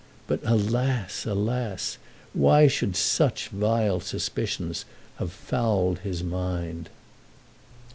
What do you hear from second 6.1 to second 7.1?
mind?